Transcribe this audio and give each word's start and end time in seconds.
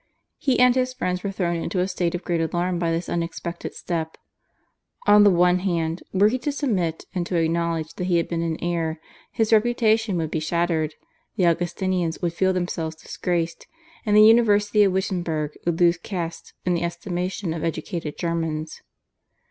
He 0.39 0.59
and 0.59 0.73
his 0.73 0.93
friends 0.95 1.21
were 1.21 1.31
thrown 1.31 1.57
into 1.57 1.77
a 1.79 1.87
state 1.87 2.15
of 2.15 2.23
great 2.23 2.41
alarm 2.41 2.79
by 2.79 2.89
this 2.91 3.07
unexpected 3.07 3.75
step. 3.75 4.17
On 5.05 5.23
the 5.23 5.29
one 5.29 5.59
hand, 5.59 6.01
were 6.11 6.27
he 6.29 6.39
to 6.39 6.51
submit 6.51 7.05
and 7.13 7.23
to 7.27 7.35
acknowledge 7.35 7.93
that 7.93 8.05
he 8.05 8.17
had 8.17 8.27
been 8.27 8.41
in 8.41 8.57
error 8.63 8.97
his 9.31 9.53
reputation 9.53 10.17
would 10.17 10.31
be 10.31 10.39
shattered, 10.39 10.95
the 11.35 11.45
Augustinians 11.45 12.19
would 12.19 12.33
feel 12.33 12.51
themselves 12.51 12.95
disgraced, 12.95 13.67
and 14.03 14.17
the 14.17 14.23
University 14.25 14.81
of 14.81 14.91
Wittenberg 14.91 15.51
would 15.67 15.79
lose 15.79 15.97
caste 15.99 16.55
in 16.65 16.73
the 16.73 16.81
estimation 16.83 17.53
of 17.53 17.63
educated 17.63 18.17
Germans. 18.17 18.81